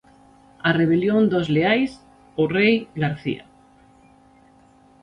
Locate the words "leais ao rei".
1.55-2.75